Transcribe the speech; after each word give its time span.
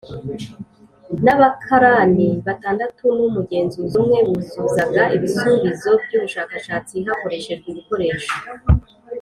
N 1.23 1.25
abakarani 1.35 2.27
batandatu 2.45 3.05
n 3.17 3.19
umugenzuzi 3.27 3.93
umwe 4.01 4.19
buzuzaga 4.27 5.03
ibisubizo 5.15 5.89
by 6.03 6.13
ubushakashatsi 6.17 6.95
hakoreshejwe 7.07 7.67
ibikoresho 7.69 8.33